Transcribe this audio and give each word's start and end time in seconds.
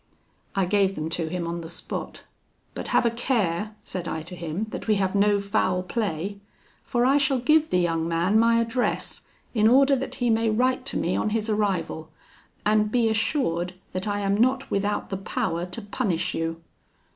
I 0.55 0.65
gave 0.65 0.95
them 0.95 1.11
to 1.11 1.27
him 1.27 1.45
on 1.45 1.61
the 1.61 1.69
spot. 1.69 2.23
"But 2.73 2.87
have 2.87 3.05
a 3.05 3.11
care," 3.11 3.75
said 3.83 4.07
I 4.07 4.23
to 4.23 4.35
him, 4.35 4.65
"that 4.71 4.87
we 4.87 4.95
have 4.95 5.13
no 5.13 5.39
foul 5.39 5.83
play: 5.83 6.39
for 6.83 7.05
I 7.05 7.19
shall 7.19 7.37
give 7.37 7.69
the 7.69 7.77
young 7.77 8.07
man 8.07 8.39
my 8.39 8.57
address, 8.59 9.21
in 9.53 9.67
order 9.67 9.95
that 9.95 10.15
he 10.15 10.31
may 10.31 10.49
write 10.49 10.87
to 10.87 10.97
me 10.97 11.15
on 11.15 11.29
his 11.29 11.51
arrival; 11.51 12.09
and 12.65 12.91
be 12.91 13.09
assured 13.09 13.73
that 13.91 14.07
I 14.07 14.21
am 14.21 14.33
not 14.35 14.71
without 14.71 15.11
the 15.11 15.17
power 15.17 15.67
to 15.67 15.81
punish 15.83 16.33
you." 16.33 16.63